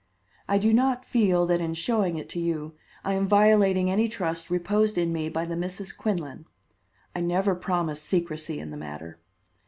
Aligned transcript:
I 0.47 0.57
do 0.57 0.73
not 0.73 1.05
feel 1.05 1.45
that 1.45 1.61
in 1.61 1.75
showing 1.75 2.17
it 2.17 2.27
to 2.29 2.39
you 2.39 2.73
I 3.03 3.13
am 3.13 3.27
violating 3.27 3.87
any 3.91 4.09
trust 4.09 4.49
reposed 4.49 4.97
in 4.97 5.13
me 5.13 5.29
by 5.29 5.45
the 5.45 5.55
Misses 5.55 5.93
Quinlan. 5.93 6.47
I 7.15 7.19
never 7.21 7.53
promised 7.53 8.03
secrecy 8.03 8.59
in 8.59 8.71
the 8.71 8.77
matter." 8.77 9.19